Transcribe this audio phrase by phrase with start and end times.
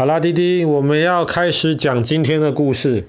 [0.00, 3.04] 好啦，滴滴，我们要开始讲今天的故事。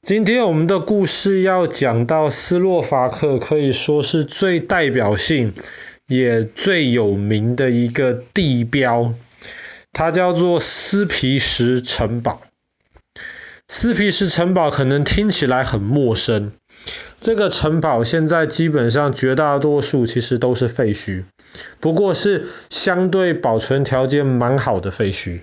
[0.00, 5.52] 今天我们的故事要讲到斯洛伐克，可以说是最代表性
[6.06, 9.12] 也最有名的一个地标，
[9.92, 12.40] 它叫做斯皮什城堡。
[13.68, 16.52] 斯皮什城堡可能听起来很陌生，
[17.20, 21.24] 这个城堡现在基本上绝大多数其实都是废墟，
[21.80, 25.40] 不过是相对保存条件蛮好的废墟。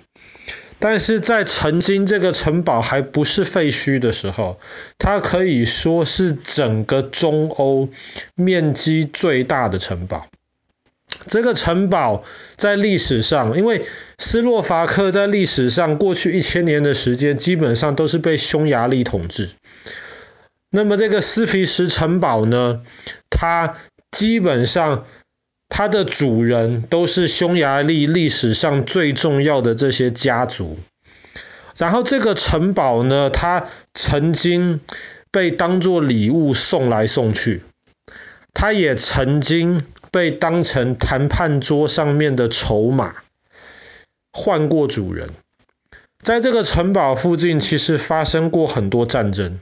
[0.78, 4.60] 但是在曾经这个城堡还不是废墟的时候，
[4.98, 7.88] 它可以说是整个中欧
[8.34, 10.26] 面积最大的城堡。
[11.26, 12.24] 这个城堡
[12.56, 13.86] 在历史上，因为
[14.18, 19.50] 斯洛伐克在历史上过去一千年的时间，基本上都是被匈牙利统治。
[20.70, 22.82] 那么这个斯皮什城堡呢，
[23.30, 23.76] 它
[24.10, 25.06] 基本上。
[25.78, 30.78] 它的主人都是匈牙利历史上最重要的这些家族，
[31.76, 34.80] 然后这个城堡呢，它曾经
[35.30, 37.62] 被当作礼物送来送去，
[38.54, 43.14] 它也曾经被当成谈判桌上面的筹码，
[44.32, 45.28] 换过主人。
[46.22, 49.60] 在这个城堡附近，其实发生过很多战争，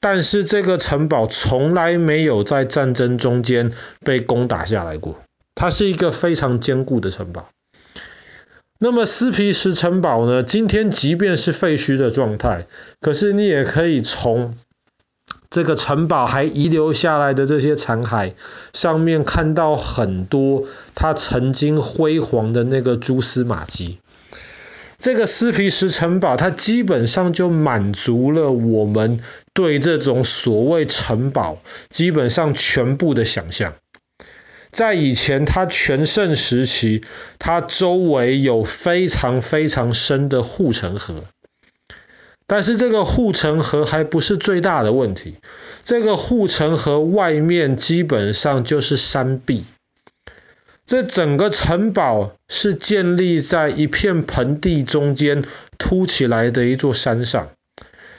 [0.00, 5.18] 但是这个城堡从来没有在战争中间被攻打下来过。
[5.54, 7.48] 它是一个非常坚固的城堡。
[8.78, 10.42] 那么斯皮什城堡呢？
[10.42, 12.66] 今天即便是废墟的状态，
[13.00, 14.56] 可是你也可以从
[15.48, 18.34] 这个城堡还遗留下来的这些残骸
[18.72, 24.00] 上面看到很多它曾经辉煌的那个蛛丝马迹。
[24.98, 29.20] 这个斯皮什城堡，它基本上就满足了我们
[29.52, 31.58] 对这种所谓城堡
[31.88, 33.74] 基本上全部的想象。
[34.74, 37.02] 在以前，它全盛时期，
[37.38, 41.22] 它周围有非常非常深的护城河。
[42.48, 45.36] 但是这个护城河还不是最大的问题，
[45.84, 49.64] 这个护城河外面基本上就是山壁。
[50.84, 55.44] 这整个城堡是建立在一片盆地中间
[55.78, 57.50] 凸起来的一座山上，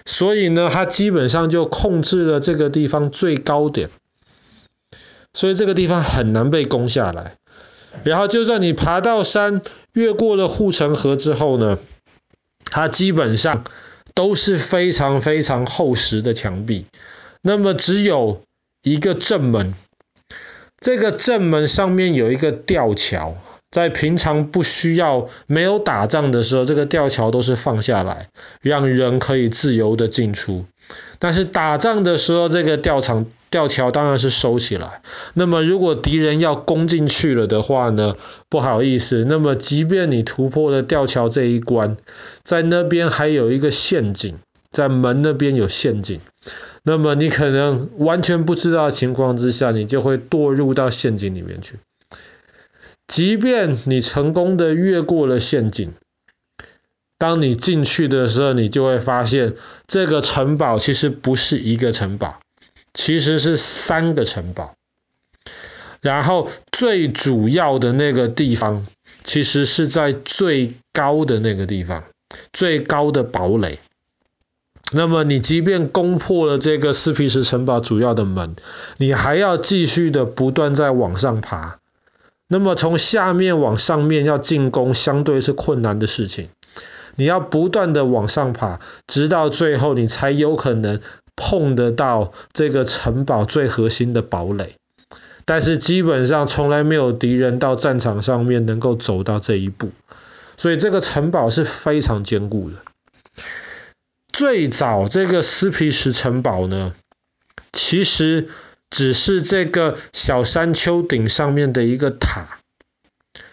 [0.05, 3.89] 所以呢，它基本上就控制了这个地方最高点。
[5.35, 7.35] 所以这个地方很难被攻下来。
[8.03, 9.61] 然后就算你爬到山，
[9.93, 11.77] 越过了护城河之后呢，
[12.65, 13.63] 它基本上
[14.13, 16.87] 都是非常非常厚实的墙壁。
[17.41, 18.41] 那么只有
[18.81, 19.73] 一个正门，
[20.79, 23.35] 这个正门上面有一个吊桥，
[23.71, 28.27] 在平常不需要没有打仗的时候，这个吊桥都是放下来，
[28.61, 30.65] 让人可以自由的进出。
[31.17, 33.25] 但是打仗的时候，这个吊桥
[33.55, 35.01] 吊桥当然是收起来。
[35.33, 38.17] 那么如果敌人要攻进去了的话呢，
[38.49, 41.95] 不好意思，那么即便你突破了吊桥这一关，
[42.43, 44.39] 在那边还有一个陷阱，
[44.73, 46.19] 在门那边有陷阱。
[46.83, 51.75] 那么你可能完全不知道的情况之下，你就会堕入到陷阱里面去。
[53.07, 55.93] 即便你成功的越过了陷阱。
[57.17, 59.53] 当你进去的时候，你就会发现
[59.87, 62.39] 这个城堡其实不是一个城堡，
[62.95, 64.73] 其实是三个城堡。
[66.01, 68.87] 然后最主要的那个地方，
[69.23, 72.03] 其实是在最高的那个地方，
[72.53, 73.79] 最高的堡垒。
[74.91, 78.55] 那么你即便攻破了这个斯皮什城堡主要的门，
[78.97, 81.79] 你还要继续的不断在往上爬。
[82.47, 86.49] 那么从下面往上面要进攻，相对是困难的事情。
[87.15, 91.01] 你要不断的往上爬，直到最后你才有可能
[91.35, 94.75] 碰得到这个城堡最核心的堡垒。
[95.45, 99.91] 但是基本上从来没有敌人到战场上面能够走到这一步，
[100.57, 102.77] 所以这个城堡是非常坚固的。
[104.33, 106.95] 最早这个斯皮什城堡呢，
[107.71, 108.49] 其实
[108.89, 112.57] 只是这个小山丘顶上面的一个塔，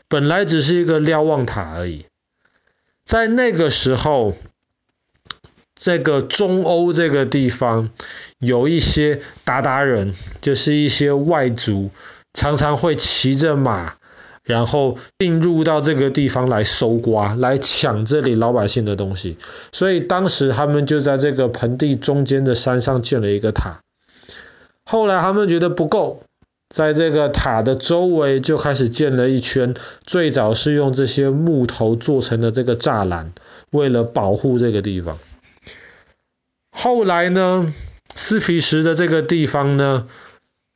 [0.08, 2.06] 本来只是一个瞭望塔而已。
[3.04, 4.34] 在那个时候，
[5.84, 7.90] 这个中欧这个地方
[8.38, 11.90] 有一些鞑靼人，就是一些外族，
[12.32, 13.94] 常常会骑着马，
[14.44, 19.36] 然后进入到这个地方来搜刮，来抢这里老百姓的东西。
[19.72, 23.80] 所以当时他们就在这个盆地中间的山上建了一个塔。
[24.84, 26.22] 后来他们觉得不够。
[26.72, 29.74] 在这个塔的周围就开始建了一圈，
[30.06, 33.32] 最早是用这些木头做成的这个栅栏，
[33.72, 35.18] 为了保护这个地方。
[36.82, 37.72] 后来呢，
[38.16, 40.08] 斯皮什的这个地方呢，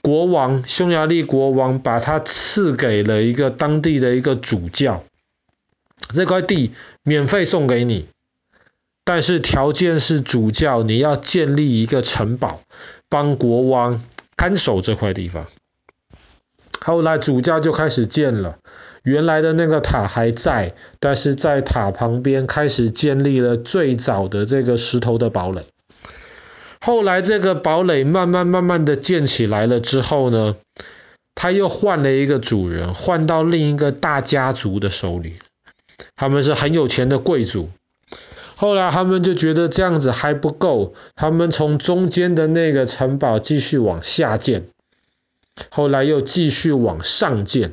[0.03, 5.03] 国王，匈牙利国王把它赐给了一个当地的一个主教。
[6.11, 6.70] 这块地
[7.03, 8.06] 免费送给你，
[9.03, 12.61] 但是条件是主教你要建立一个城堡，
[13.09, 14.00] 帮国王
[14.37, 15.49] 看守这块地方。
[16.81, 18.59] 后来主教就开始建了，
[19.02, 25.67] 原来的那个塔还在，但是在塔旁边开始建立了最早的这个石头的堡垒。
[26.87, 30.55] 后来这个堡垒慢慢慢慢的建起来了之后呢，
[31.35, 35.41] 他又换了一个主人，换到另一个大家族的手里，
[36.15, 37.71] 他们是很有钱的贵族。
[38.55, 44.69] 后来他们就觉得这样子还不够，他们从中间的那个城堡继续往下建。
[45.71, 47.73] 后来又继续往上建，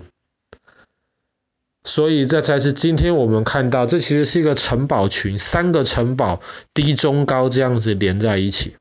[1.84, 6.42] 所以这才是今天我们看到，这其实是一个城堡群，三个城堡
[6.74, 8.76] 低中高这样子连在一起。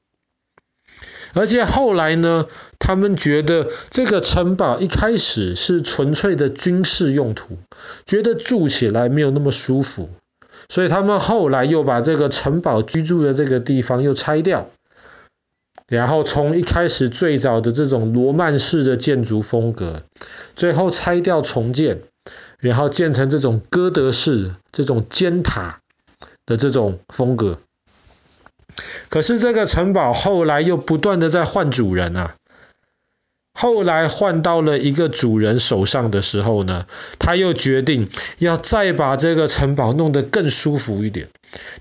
[1.34, 2.46] 而且后来呢，
[2.78, 7.58] 他们觉得这个城堡一开始是纯粹的军事用途，
[8.06, 10.10] 觉得住起来没有那么舒服，
[10.68, 14.68] 所以他们后来又把这个城堡居住的这个地方又拆掉。
[15.88, 20.02] 然后从一开始最早的这种罗曼式的建筑风格，
[20.56, 22.00] 最后拆掉重建，
[22.58, 25.80] 然后建成这种哥德式这种尖塔
[26.46, 27.58] 的这种风格。
[29.12, 32.34] 可是这个城堡后来又不断的在换主人啊。
[33.52, 36.86] 后来换到了一个主人手上的时候呢，
[37.18, 41.28] 他又决定要再把这个城堡弄得更舒服一点。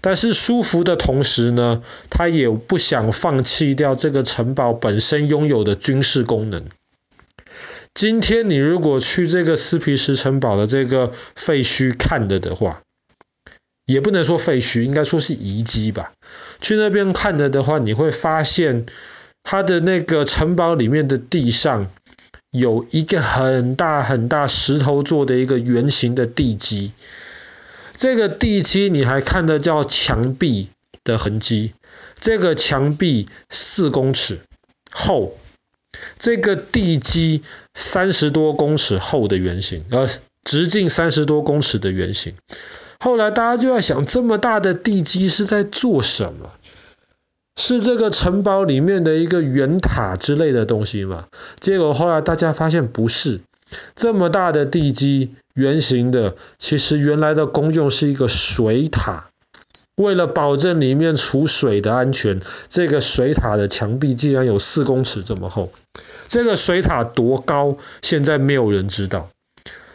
[0.01, 6.65] 但是舒服的同时呢，他也不想放弃掉这个城堡本身拥有的军事功能。
[7.93, 12.81] 今天你如果去这个斯皮什城堡的这个废墟看了的话，
[13.91, 16.13] 也不能说废墟，应该说是遗迹吧。
[16.61, 18.85] 去那边看了的话，你会发现。
[19.43, 21.89] 它的那个城堡里面的地上
[22.51, 26.93] 有一个很大很大石头做的一个圆形的地基，
[27.97, 30.69] 这个地基你还看得叫墙壁
[31.03, 31.73] 的痕迹，
[32.19, 34.41] 这个墙壁四公尺
[34.91, 35.35] 厚，
[36.19, 37.41] 这个地基
[37.73, 40.07] 三十多公尺厚的圆形，呃，
[40.43, 42.35] 直径三十多公尺的圆形。
[43.03, 46.51] 后来大家就在想，这么大的地基是在做什么？
[47.55, 51.25] 是这个城堡里面的一个圆塔之类的东西吗？
[51.59, 53.41] 结果后来大家发现不是，
[53.95, 59.25] 这么大的地基，圆形的，其实原来的功用是一个水塔。
[59.95, 62.39] 为了保证里面储水的安全，
[62.69, 65.71] 这个水塔的墙壁竟然有四公尺这么厚。
[66.27, 69.29] 这个水塔多高，现在没有人知道。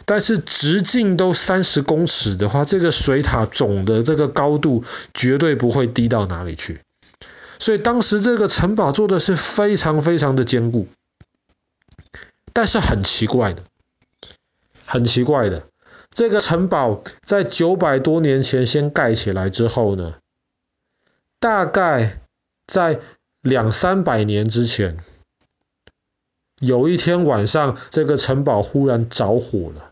[0.07, 6.79] 但是直径都三十公尺的话，这个水塔总的这个高度绝对不会低到哪里去。
[7.59, 10.87] 所以当时这个城堡做的是非常非常的坚固，
[12.53, 13.63] 但是很奇怪的，
[14.85, 15.67] 很奇怪的，
[16.09, 20.15] 这个城堡在九百多年前先盖起来之后呢，
[21.39, 22.21] 大概
[22.65, 23.01] 在
[23.41, 24.97] 两三百年之前，
[26.59, 29.91] 有一天晚上，这个城堡忽然着火了，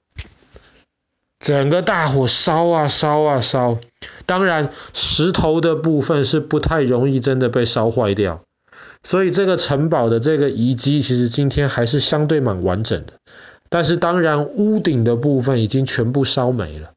[1.45, 3.77] 整个大火烧啊烧啊烧。
[4.25, 8.41] 当然，石头的部分是不太容易真的被烧坏掉，
[9.03, 13.13] 所以这个城堡的这个遗迹其实今天还是相对蛮完整的。
[13.69, 16.93] 但是当然，屋顶的部分已经全部烧没了。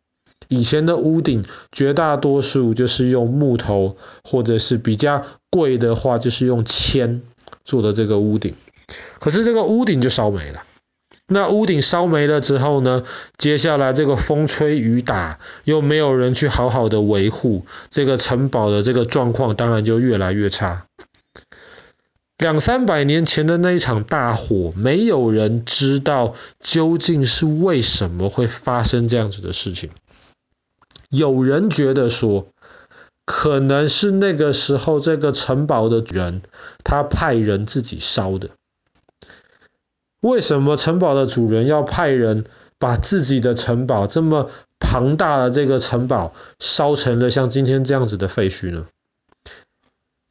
[0.49, 7.21] 以前的屋顶绝大多数就是用木头，或者是比较贵的话就是用铅
[7.67, 8.55] 做的这个屋顶，
[9.19, 10.63] 可是这个屋顶就烧没了。
[11.31, 13.05] 那屋顶烧没了之后呢，
[13.37, 20.87] 接下来这个风吹雨打，又没有人去好好的维护这个城堡的这个状况，当然就越来越差。
[22.39, 29.91] 两三百年前的那一场大火，没有人知道究竟是为什么会发生这样子的事情。
[31.11, 32.47] 有人觉得说，
[33.27, 36.43] 可能是那个时候这个城堡的人，
[36.85, 38.51] 他派人自己烧的。
[40.21, 42.45] 为什么城堡的主人要派人
[42.79, 48.87] 把自己的城堡这么庞大的这个城堡烧成了像今天这样子的废墟呢？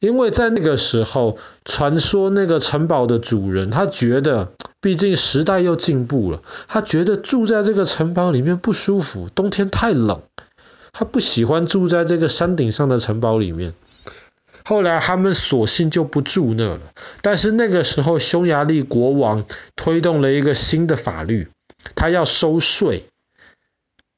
[0.00, 10.22] 因为在那个时候，传说那个城堡的主人他觉得，毕竟时代又进步了，他觉得住在这个城堡里面不舒服，冬天太冷，
[10.92, 13.74] 他不喜欢住在这个山顶上的城堡里面。
[14.68, 16.80] 后来他们索性就不住那了，
[17.22, 19.46] 但是那个时候匈牙利国王
[19.76, 21.48] 推动了一个新的法律，
[21.94, 23.04] 他要收税，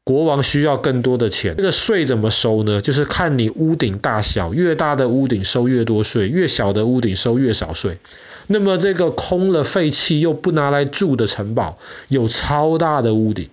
[0.02, 1.54] 国王需要更多的钱。
[1.56, 2.80] 这个税怎么收呢？
[2.80, 8.00] 就是看你屋顶大小，越大的屋顶收越多税，越小的屋顶收越少税。
[8.48, 11.78] 那么这个空了废弃又不拿来住的城堡，
[12.08, 13.50] 有超大的屋顶，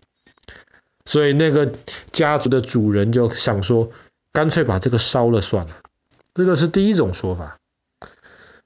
[1.06, 1.74] 所以那个
[2.12, 3.92] 家族的主人就想说，
[4.34, 5.76] 干脆把这个烧了算了。
[6.38, 7.58] 这个是第一种说法。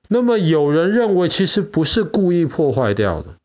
[0.10, 3.36] 那么有人认为，其实不是故意破坏掉的，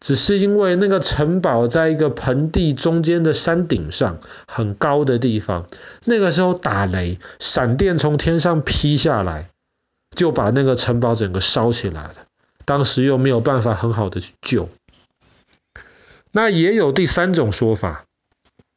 [0.00, 5.66] 只是因为那个城堡在一个盆地中间的山顶上，很高的地方，
[6.04, 9.48] 那个时候打雷，闪电从天上劈下来，
[10.14, 12.14] 就把那个城堡整个烧起来了。
[12.66, 14.68] 当时又没有办法很好的去救。
[16.32, 18.04] 那也有第三种说法，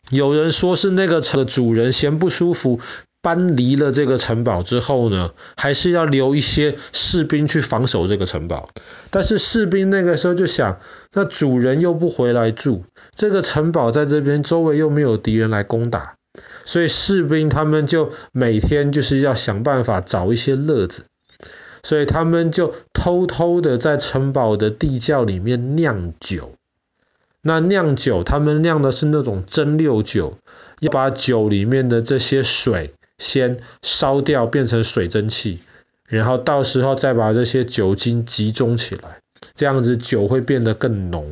[0.09, 2.79] 有人说是那个城的主人嫌不舒服。
[3.23, 8.69] 搬离了这个城堡之后呢，还是要留一些士兵去防守这个城堡。
[9.11, 10.81] 但是士兵那个时候就想，
[11.13, 12.83] 那主人又不回来住，
[13.15, 16.15] 这个城堡在这边周围又没有敌人来攻打，
[16.65, 21.05] 所以士兵他们就每天就是要想办法找一些乐子，
[21.81, 26.51] 所以他们就偷偷的在城堡的地窖里面酿酒。
[27.41, 30.37] 那酿酒，他们酿的是那种蒸馏酒，
[30.81, 32.93] 要把酒里面的这些水。
[33.17, 35.59] 先烧掉，变成水蒸气，
[36.07, 39.19] 然后到时候再把这些酒精集中起来，
[39.53, 41.31] 这样子酒会变得更浓。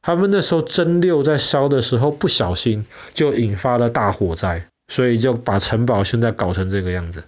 [0.00, 7.24] 他们那时候蒸馏在烧的时候不小心就引发了大火灾，所以就把城堡现在搞成这个样子。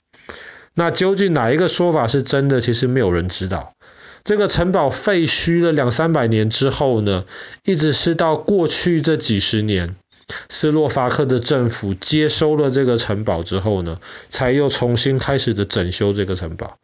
[0.74, 2.60] 那究竟哪一个说法是真的？
[2.60, 3.70] 其实没有人知道。
[4.24, 7.26] 这个城堡废墟了两三百年之后呢，
[7.62, 9.94] 一直是到过去这几十年。
[10.48, 16.78] 斯洛伐克的政府接收了这个城堡之后呢，才又重新开始的整修这个城堡。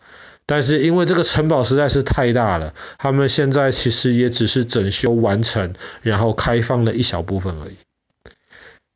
[0.46, 7.76] 但是因为这个城堡实在是太大了，他们现在其实也只是整修完成，然后开放了一小部分而已。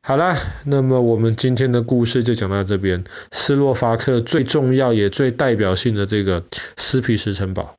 [0.02, 3.04] 好啦，那么我们今天的故事就讲到这边。
[3.30, 6.44] 斯洛伐克最重要也最代表性的这个
[6.76, 7.76] 斯皮什城堡。